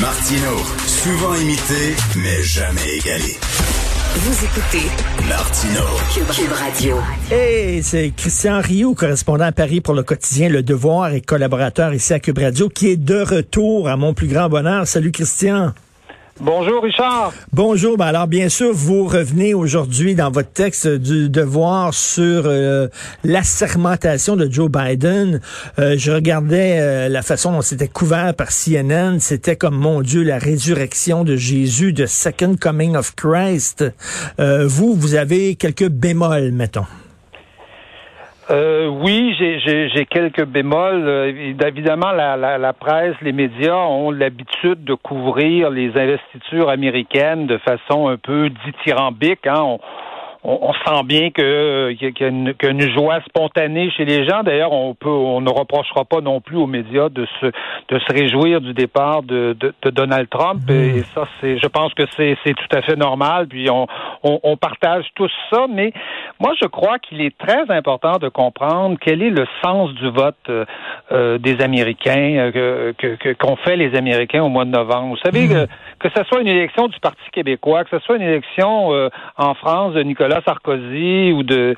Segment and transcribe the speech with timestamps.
[0.00, 3.36] Martino, souvent imité, mais jamais égalé.
[4.14, 4.86] Vous écoutez
[5.28, 5.82] Martino.
[6.32, 6.96] Cube, Radio.
[7.30, 12.14] Hey, c'est Christian Rioux, correspondant à Paris pour le quotidien Le Devoir et collaborateur ici
[12.14, 14.86] à Cube Radio, qui est de retour à mon plus grand bonheur.
[14.86, 15.74] Salut Christian.
[16.40, 17.32] Bonjour Richard.
[17.54, 17.96] Bonjour.
[17.96, 22.88] Ben alors bien sûr, vous revenez aujourd'hui dans votre texte du devoir sur euh,
[23.24, 25.40] l'assermentation de Joe Biden.
[25.78, 29.18] Euh, je regardais euh, la façon dont c'était couvert par CNN.
[29.18, 33.84] C'était comme mon Dieu la résurrection de Jésus, de Second Coming of Christ.
[34.38, 36.84] vous, vous avez quelques bémols, mettons.
[38.48, 41.08] Euh, oui, j'ai quelques bémols.
[41.08, 47.46] Euh, évidemment, la, la, la, presse, les médias ont l'habitude de couvrir les investitures américaines
[47.48, 49.46] de façon un peu dithyrambique.
[49.48, 49.78] Hein.
[50.46, 54.42] On, sent bien que qu'il y, a une, joie spontanée chez les gens.
[54.44, 58.12] D'ailleurs, on peut, on ne reprochera pas non plus aux médias de se de se
[58.12, 60.60] réjouir du départ de, de, Donald Trump.
[60.68, 60.72] Mmh.
[60.72, 63.48] Et ça, c'est, je pense que c'est c'est tout à fait normal.
[63.48, 63.86] Puis on,
[64.22, 65.66] on, on partage tous ça.
[65.68, 65.92] Mais
[66.40, 70.36] moi, je crois qu'il est très important de comprendre quel est le sens du vote
[70.48, 70.64] euh,
[71.12, 73.16] euh des Américains euh, que,
[73.64, 75.08] fait les Américains au mois de novembre.
[75.08, 75.48] Vous savez mmh.
[75.48, 75.66] que
[75.98, 79.54] que ce soit une élection du Parti québécois, que ce soit une élection euh, en
[79.54, 81.74] France de Nicolas Sarkozy ou de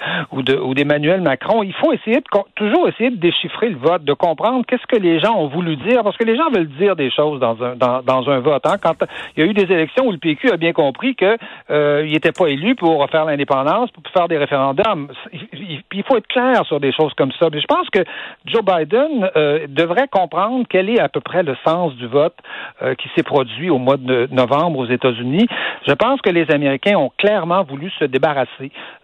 [0.74, 4.86] d'Emmanuel Macron, il faut essayer de toujours essayer de déchiffrer le vote, de comprendre qu'est-ce
[4.86, 7.62] que les gens ont voulu dire, parce que les gens veulent dire des choses dans
[7.62, 8.64] un dans, dans un vote.
[8.66, 8.76] Hein.
[8.82, 8.94] Quand
[9.36, 11.36] il y a eu des élections où le PQ a bien compris que
[11.70, 15.08] euh, il n'était pas élu pour faire l'indépendance, pour faire des référendums.
[15.32, 17.48] Il, il, faut être clair sur des choses comme ça.
[17.52, 18.00] Mais je pense que
[18.46, 22.36] Joe Biden euh, devrait comprendre quel est à peu près le sens du vote
[22.82, 25.46] euh, qui s'est produit au mois de novembre aux États-Unis.
[25.86, 28.47] Je pense que les Américains ont clairement voulu se débarrasser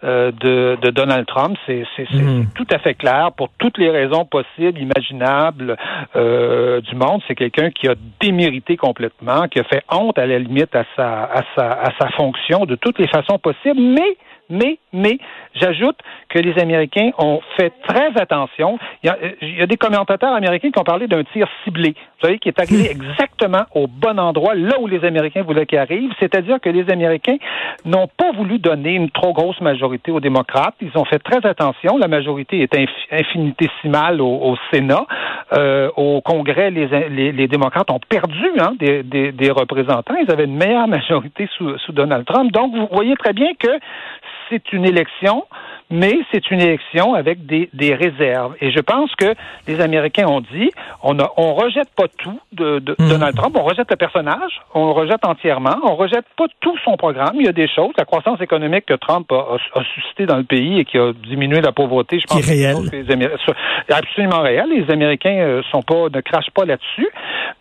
[0.05, 1.57] euh, de, Donald Trump.
[1.67, 2.47] C'est mhm.
[2.55, 5.77] tout à fait clair pour toutes les raisons possibles, imaginables
[6.17, 7.23] euh, du monde.
[7.27, 11.25] C'est quelqu'un qui a démérité complètement, qui a fait honte à la limite à sa,
[11.25, 14.17] à sa, à sa fonction de toutes les façons possibles, mais
[14.51, 15.19] mais, mais,
[15.55, 15.97] j'ajoute
[16.29, 18.79] que les Américains ont fait très attention.
[19.03, 21.95] Il y, a, il y a des commentateurs américains qui ont parlé d'un tir ciblé.
[22.25, 23.01] Vous savez, qui est arrivé hmm.
[23.01, 26.11] exactement au bon endroit, là où les Américains voulaient qu'il arrive.
[26.19, 27.37] C'est-à-dire que les Américains
[27.85, 30.75] n'ont pas voulu donner une trop grosse majorité aux démocrates.
[30.81, 31.97] Ils ont fait très attention.
[31.99, 32.75] La majorité est
[33.11, 35.07] infinitésimale au, au Sénat.
[35.53, 40.15] Euh, au Congrès, les, les, les, démocrates ont perdu hein, des, des, des, représentants.
[40.21, 42.51] Ils avaient une meilleure majorité sous, sous Donald Trump.
[42.51, 43.69] Donc, vous voyez très bien que
[44.49, 45.45] c'est une élection,
[45.91, 48.55] mais c'est une élection avec des, des, réserves.
[48.61, 49.35] Et je pense que
[49.67, 50.71] les Américains ont dit,
[51.03, 53.09] on ne on rejette pas tout de, de mhm.
[53.09, 56.97] Donald Trump, on rejette le personnage, on le rejette entièrement, on rejette pas tout son
[56.97, 57.35] programme.
[57.35, 60.45] Il y a des choses, la croissance économique que Trump a, a, suscité dans le
[60.45, 62.41] pays et qui a diminué la pauvreté, je pense.
[62.41, 63.37] Qui est réel.
[63.91, 64.67] absolument réel.
[64.71, 67.09] Les Américains euh, sont pas, ne crachent pas là-dessus,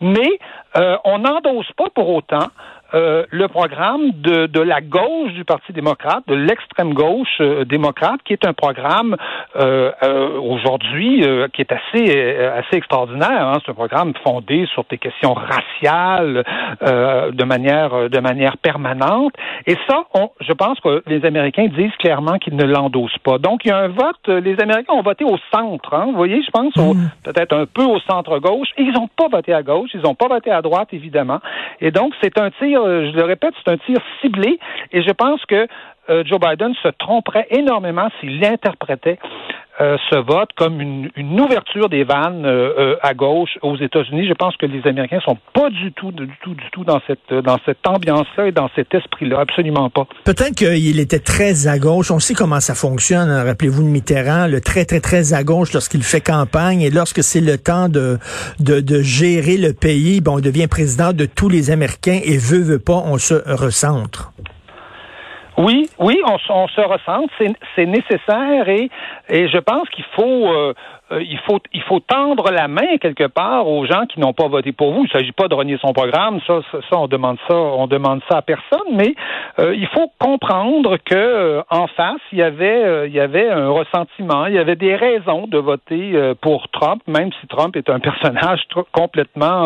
[0.02, 0.40] mais
[0.78, 2.48] euh, on n'endosse pas pour autant
[2.94, 8.20] euh, le programme de, de, la gauche du Parti démocrate, de l'extrême gauche euh, démocrate,
[8.24, 9.16] qui est un programme
[9.56, 11.24] euh, euh aujourd'hui
[11.54, 13.48] qui est assez assez extraordinaire.
[13.48, 13.58] Hein.
[13.66, 16.44] C'est un programme fondé sur des questions raciales
[16.82, 19.34] de manière de manière permanente.
[19.66, 23.38] Et ça, on, je pense que les Américains disent clairement qu'ils ne l'endossent pas.
[23.38, 24.28] Donc il y a un vote.
[24.28, 25.94] Les Américains ont voté au centre.
[25.94, 26.06] Hein.
[26.08, 27.10] Vous voyez, je pense mm.
[27.24, 28.70] peut-être un peu au centre gauche.
[28.78, 29.90] Et ils n'ont pas voté à gauche.
[29.94, 31.40] Ils n'ont pas voté à droite, évidemment.
[31.82, 34.60] Et donc c'est un tir euh, je le répète, c'est un tir ciblé
[34.92, 35.68] et je pense que
[36.10, 39.20] euh, Joe Biden se tromperait énormément s'il interprétait
[39.82, 42.46] euh, ce vote comme une, ouverture des vannes
[43.02, 44.28] à gauche aux États-Unis.
[44.28, 47.88] Je pense que les Américains sont pas du tout, du tout, du tout dans cette
[47.88, 50.06] ambiance-là et dans cet esprit-là, absolument pas.
[50.26, 52.12] Peut-être qu'il était très à gauche.
[52.12, 53.30] On sait comment ça fonctionne.
[53.30, 53.44] Hein.
[53.44, 57.42] Rappelez-vous de Mitterrand, le très très très à gauche lorsqu'il fait campagne et lorsque c'est
[57.42, 58.20] le temps de,
[59.02, 63.18] gérer le pays, bon, devient président de tous les Américains et veut veut pas, on
[63.18, 64.32] se recentre.
[65.58, 67.28] Oui, oui, on, on se ressent,
[67.76, 68.90] c'est nécessaire et,
[69.30, 70.74] et je pense qu'il faut euh,
[71.12, 74.48] euh, il faut il faut tendre la main quelque part aux gens qui n'ont pas
[74.48, 75.02] voté pour vous.
[75.02, 78.22] Il ne s'agit pas de renier son programme, ça, ça, on demande ça, on demande
[78.30, 79.14] ça à personne, mais
[79.60, 83.70] euh, il faut comprendre que euh, en face, il y avait il y avait un
[83.70, 88.00] ressentiment, il y avait des raisons de voter pour Trump, même si Trump est un
[88.10, 88.62] personnage
[88.94, 89.66] complètement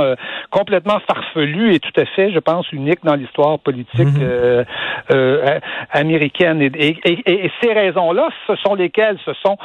[0.50, 5.62] complètement farfelu et tout à fait, je pense, unique dans l'histoire politique mm-hmm.
[5.92, 6.62] américaine.
[6.62, 9.18] Et, et, et, ces raisons-là, ce sont lesquelles?
[9.26, 9.58] Ce sont,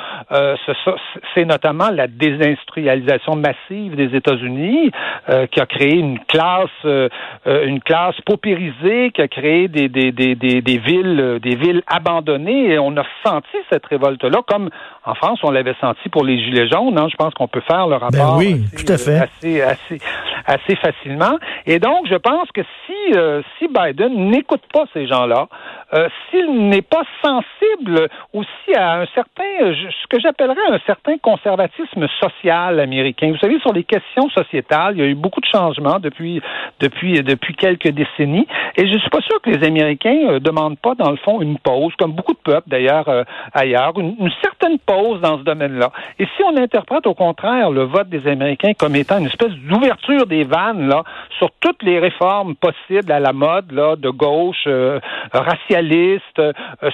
[1.34, 4.90] c'est notamment la désindustrialisation massive des États-Unis
[5.28, 7.08] euh, qui a créé une classe, euh,
[7.46, 12.72] euh, une classe paupérisée, qui a créé des, des, des, des, villes, des villes abandonnées.
[12.72, 14.70] Et on a senti cette révolte-là, comme
[15.04, 16.98] en France, on l'avait senti pour les Gilets jaunes.
[16.98, 17.08] Hein.
[17.10, 19.18] Je pense qu'on peut faire le ben rapport oui, assez, tout à fait.
[19.18, 19.98] assez, assez,
[20.46, 21.38] assez facilement.
[21.66, 23.14] Et donc, je pense que si,
[23.58, 25.48] si Biden n'écoute pas ces gens-là,
[26.30, 32.80] s'il n'est pas sensible aussi à un certain, ce que j'appellerais un certain conservatisme social
[32.80, 33.30] américain.
[33.30, 36.40] Vous savez, sur les questions sociétales, il y a eu beaucoup de changements depuis
[36.80, 38.46] depuis depuis quelques décennies,
[38.76, 41.58] et je suis pas sûr que les Américains euh, demandent pas dans le fond une
[41.58, 45.90] pause, comme beaucoup de peuples d'ailleurs euh, ailleurs, une, certaine pause dans ce domaine-là.
[46.18, 50.26] Et si on interprète au contraire le vote des Américains comme étant une espèce d'ouverture
[50.36, 51.00] des vannes là
[51.38, 55.00] sur toutes les réformes possibles à la mode là de gauche, euh,
[55.32, 56.40] racialiste,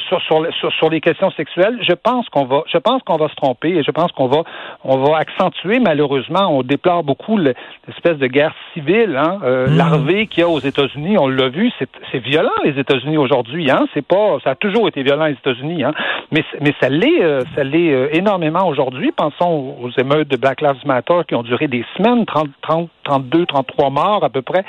[0.08, 3.38] sur, sur, sur les questions sexuelles, je pense qu'on va je pense qu'on va se
[3.42, 4.42] tromper et je pense qu'on va
[4.84, 9.76] on va accentuer malheureusement, on déplore beaucoup l'espèce de guerre civile, hein, euh, mm.
[9.76, 11.16] larvée qu'il y a aux États-Unis.
[11.18, 11.70] On l'a vu,
[12.12, 13.70] c'est violent les États-Unis aujourd'hui.
[13.70, 15.92] Hein, c'est pas, ça a toujours été violent les États-Unis, hein,
[16.30, 19.12] mais mais ça l'est, euh, ça l'est euh, énormément aujourd'hui.
[19.12, 23.46] Pensons aux émeutes de Black Lives Matter qui ont duré des semaines, 30, 30 32,
[23.46, 24.64] 33 morts à peu près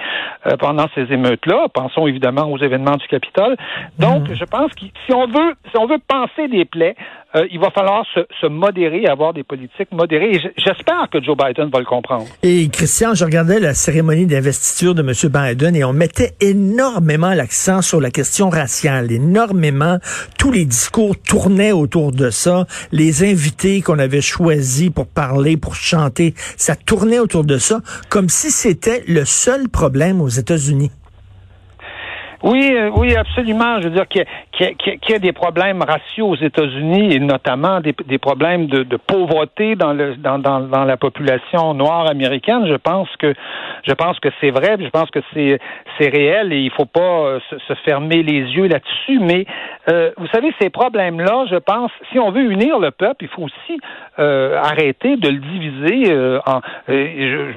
[0.59, 1.68] pendant ces émeutes-là.
[1.74, 3.56] Pensons évidemment aux événements du Capitole.
[3.97, 4.36] Donc, mm.
[4.36, 6.95] je pense que si on veut, si on veut penser des plaies,
[7.36, 10.42] euh, il va falloir se, se, modérer, avoir des politiques modérées.
[10.58, 12.26] J'espère que Joe Biden va le comprendre.
[12.42, 15.14] Et Christian, je regardais la cérémonie d'investiture de M.
[15.31, 20.00] Biden et on mettait énormément l'accent sur la question raciale, énormément.
[20.40, 22.66] Tous les discours tournaient autour de ça.
[22.92, 28.30] Les invités qu'on avait choisis pour parler, pour chanter, ça tournait autour de ça, comme
[28.30, 30.92] si c'était le seul problème aux États-Unis.
[32.41, 33.81] Oui, euh, oui, absolument.
[33.81, 34.25] Je veux dire qu'il
[34.62, 40.15] y, a des problèmes raciaux aux États-Unis et notamment des, problèmes de, pauvreté dans, le,
[40.15, 42.65] dans, dans, dans, la population noire américaine.
[42.68, 43.33] Je pense que
[43.86, 44.77] je pense que c'est vrai.
[44.80, 45.59] Je pense que c'est
[46.00, 49.19] réel et il faut pas euh, se, fermer les yeux là-dessus.
[49.19, 49.45] Mais
[49.89, 53.44] euh, vous savez, ces problèmes-là, je pense, si on veut unir le peuple, il faut
[53.44, 53.80] aussi
[54.18, 56.13] arrêter de le diviser.
[56.45, 56.59] en,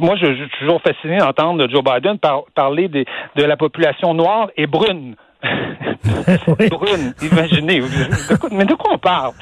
[0.01, 2.19] moi, je, suis toujours fasciné d'entendre Joe Biden
[2.55, 5.15] parler des, de la population noire et brune.
[6.71, 7.83] brune, imaginez.
[8.51, 9.33] mais de quoi on parle?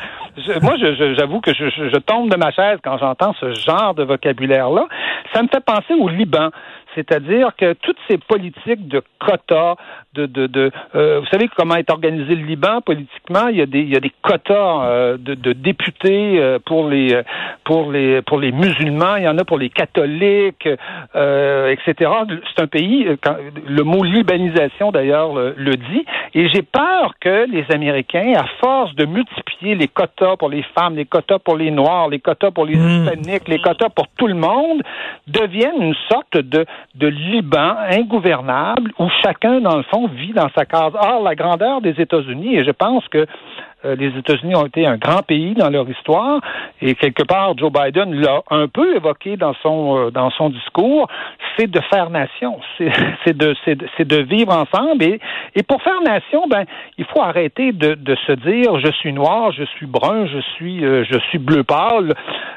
[0.63, 0.75] moi,
[1.17, 4.87] j'avoue que je, tombe de ma chaise quand j'entends ce genre de vocabulaire-là.
[5.33, 6.51] Ça me fait penser au Liban.
[6.95, 9.77] C'est-à-dire que toutes ces politiques de quotas,
[10.15, 13.49] de, de, de euh, vous savez comment est organisé le Liban politiquement?
[13.49, 16.89] Il y a des, il y a des quotas euh, de, de, députés euh, pour
[16.89, 17.23] les
[17.65, 21.95] pour les pour les musulmans, il y en a pour les catholiques, etc.
[21.95, 23.07] C'est un pays.
[23.23, 26.05] Quand, le mot libanisation d'ailleurs le, dit.
[26.35, 30.97] Et j'ai peur que les Américains, à force de multiplier les quotas pour les femmes,
[30.97, 33.05] les quotas pour les noirs, les quotas pour les hmm.
[33.05, 34.83] hispaniques, les quotas pour tout le monde,
[35.27, 40.65] deviennent une sorte de de Liban ingouvernable où chacun, dans le fond, vit dans sa
[40.65, 40.93] case.
[40.95, 43.27] Or, la grandeur des États-Unis, et je pense que
[43.85, 46.41] les États-Unis ont été un grand pays dans leur histoire
[46.83, 51.09] et quelque part Joe Biden l'a un peu évoqué dans son euh, dans son discours,
[51.57, 55.21] c'est de faire nation, c'est de c'est de, vivre ensemble et
[55.55, 56.65] et pour faire nation, ben
[56.99, 61.05] il faut arrêter de, se dire je suis noir, je suis brun, je suis euh,
[61.05, 62.15] je suis bleu pâle.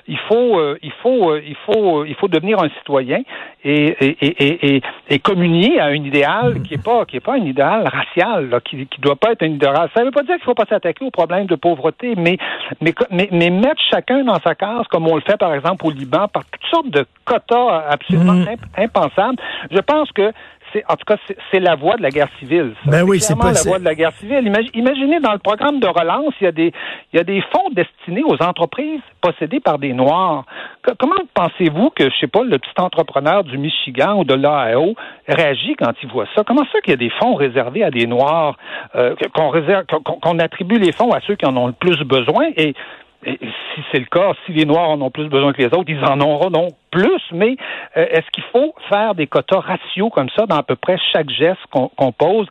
[0.07, 3.21] Il faut il faut il faut il faut devenir un citoyen
[3.63, 7.45] et et, et, et, communier à un idéal qui est pas qui est pas un
[7.45, 9.89] idéal racial, là, qui qui doit pas être un idéal.
[9.95, 12.38] Ça veut pas dire qu'il faut pas s'attaquer problème de pauvreté, mais,
[12.82, 12.93] mais,
[13.32, 16.43] mais, mettre chacun dans sa case, comme on le fait par exemple au Liban, par
[16.43, 18.48] toutes sortes de quotas absolument mm.
[18.77, 19.38] impensables,
[19.72, 20.34] je pense que
[20.89, 21.17] en tout cas,
[21.51, 22.73] c'est la voie de la guerre civile.
[22.85, 24.51] Ben oui, c'est pas la voie de la guerre civile.
[24.73, 26.73] Imaginez dans le programme de relance, il y a des,
[27.11, 30.45] il y a des fonds destinés aux entreprises possédées par des Noirs.
[30.99, 34.95] comment pensez-vous que, je sais pas, le petit entrepreneur du Michigan ou de l'Ohio
[35.27, 36.43] réagit quand il voit ça?
[36.43, 38.57] Comment ça qu'il y a des fonds réservés à des Noirs,
[38.95, 42.47] euh, qu'on réserve, qu'on attribue les fonds à ceux qui en ont le plus besoin?
[42.57, 42.73] Et
[43.25, 45.87] et si c'est le cas, si les Noirs en ont plus besoin que les autres,
[45.87, 47.57] ils en auront donc plus, mais
[47.95, 51.62] est-ce qu'il faut faire des quotas ratios comme ça dans à peu près chaque geste
[51.71, 52.47] qu'on pose?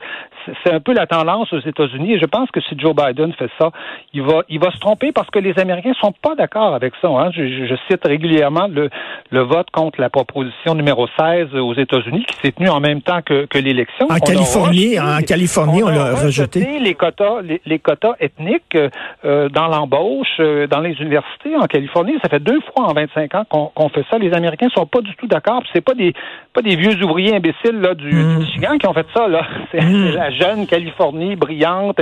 [0.64, 3.50] c'est un peu la tendance aux États-Unis et je pense que si Joe Biden fait
[3.58, 3.70] ça,
[4.12, 7.08] il va, il va se tromper parce que les Américains sont pas d'accord avec ça.
[7.08, 7.30] Hein.
[7.32, 8.90] Je, cite régulièrement le,
[9.30, 13.20] le vote contre la proposition numéro 16 aux États-Unis qui s'est tenu en même temps
[13.22, 14.06] que, que l'élection.
[14.10, 16.78] En Californie, en Californie, on, l'a rejeté.
[16.80, 18.76] Les quotas, les, quotas ethniques
[19.24, 23.34] euh, dans l'embauche, euh, dans les universités en Californie, ça fait deux fois en 25
[23.34, 24.18] ans qu'on fait ça.
[24.18, 25.62] Les Américains sont pas du tout d'accord.
[25.72, 26.12] C'est pas des
[26.52, 28.38] pas des vieux ouvriers imbéciles là du, mm.
[28.38, 29.46] Michigan qui ont fait ça là.
[29.72, 32.00] C'est mm jeune Californie brillante,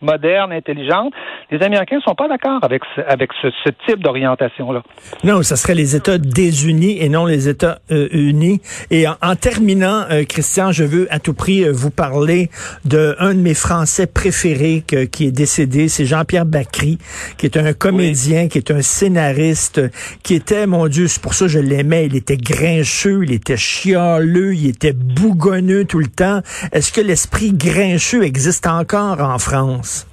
[0.00, 1.12] moderne, intelligente.
[1.50, 3.48] Les Américains ne sont pas d'accord avec ce, avec ce,
[3.86, 4.82] type d'orientation-là.
[5.24, 8.60] Non, ce serait les États désunis et non les États euh, unis.
[8.90, 12.50] Et en, terminant, euh, Christian, je veux à tout prix euh, vous parler
[12.84, 16.98] de un de mes Français préférés qui est décédé, c'est Jean-Pierre Bacry,
[17.38, 19.80] qui est un comédien, qui est un scénariste,
[20.22, 24.54] qui était, mon Dieu, c'est pour ça que je il était grincheux, il était chialeux,
[24.54, 26.40] il était bougonneux tout le temps.
[26.72, 30.06] Est-ce que l'esprit grincheux existe encore en France?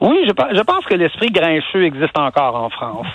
[0.00, 3.06] Oui, je, je pense que l'esprit grincheux existe encore en France.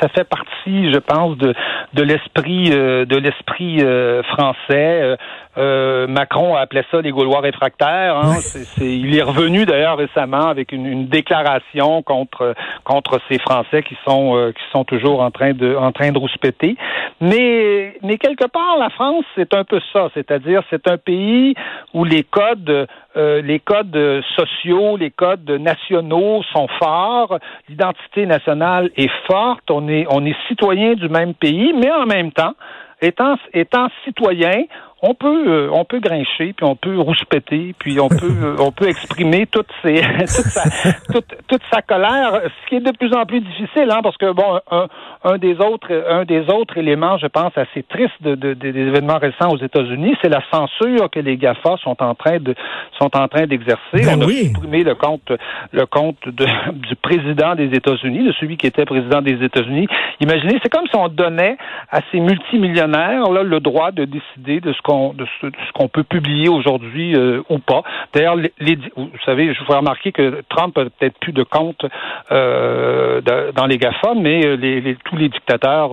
[0.00, 1.54] ça fait partie, je pense, de,
[1.94, 5.16] de l'esprit euh, de l'esprit euh, français.
[5.58, 8.16] Euh, Macron a appelé ça les Gaulois réfractaires.
[8.16, 8.38] Hein.
[8.80, 14.52] il est revenu d'ailleurs récemment avec une, une, déclaration contre contre ces Français qui sont
[14.54, 16.76] qui sont toujours en train de en train de rouspéter.
[17.20, 20.08] Mais mais quelque part, la France, c'est un peu ça.
[20.14, 21.54] C'est-à-dire, c'est un pays
[21.92, 29.70] où les codes les codes sociaux, les codes nationaux sont forts, l'identité nationale est forte,
[29.70, 30.06] on est,
[30.48, 32.54] citoyen du même pays, mais en même temps,
[33.00, 34.64] étant, étant citoyen,
[35.02, 38.70] on peut euh, on peut grincher puis on peut rouspéter puis on peut euh, on
[38.70, 43.12] peut exprimer toute ses toute sa toute, toute, sa colère ce qui est de plus
[43.12, 44.86] en plus difficile hein parce que bon un,
[45.24, 49.18] un des autres un des autres éléments je pense assez triste de, de, des événements
[49.18, 52.54] récents aux États-Unis c'est la censure que les Gafa sont en train de
[53.00, 54.04] sont en train d'exercer.
[54.04, 55.32] Ben on a supprimé le compte
[55.72, 59.88] le compte de, du président des États-Unis de celui qui était président des États-Unis.
[60.20, 61.56] Imaginez c'est comme si on donnait
[61.90, 66.02] à ces multimillionnaires là le droit de décider de ce qu'on de ce, qu'on peut
[66.04, 67.82] publier aujourd'hui euh, ou pas.
[68.14, 71.84] D'ailleurs, vous savez, je vous remarquer que Trump a peut-être plus de comptes
[72.30, 73.20] euh,
[73.54, 75.90] dans les GAFA, mais euh, les, tous les dictateurs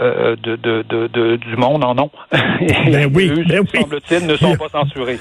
[0.00, 2.10] de, du monde en ont.
[2.92, 5.18] Ben oui, ben semble-t-il, ne sont pas censurés.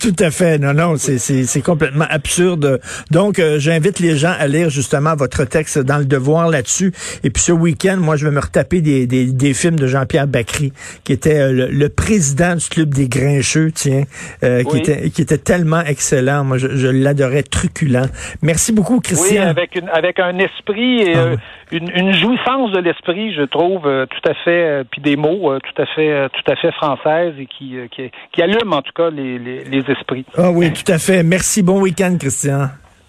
[0.00, 0.58] Tout à fait.
[0.58, 2.80] Non, non, c'est complètement absurde.
[3.10, 6.92] Donc, j'invite les gens à lire justement votre texte dans le Devoir là-dessus.
[7.24, 10.72] Et puis ce week-end, moi, je vais me retaper des, des, films de Jean-Pierre Bacry,
[11.04, 14.04] qui était le président du club des Grincheux, tiens,
[14.42, 16.44] euh, qui, était, qui était tellement excellent.
[16.44, 18.08] Moi, je, l'adorais truculent.
[18.42, 19.42] Merci beaucoup, Christian.
[19.42, 21.36] Oui, avec, une, avec un esprit et ah euh,
[21.72, 25.86] une, jouissance de l'esprit, je trouve, euh, tout à fait, puis des mots tout à
[25.86, 29.64] fait, tout à fait françaises et qui, qui, qui allument en tout cas les, les,
[29.64, 30.24] les esprits.
[30.36, 31.22] Ah oui, tout à fait.
[31.22, 31.62] Merci.
[31.62, 32.68] Bon week-end, Christian.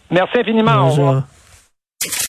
[0.10, 0.88] Merci infiniment.
[0.88, 1.24] Au revoir.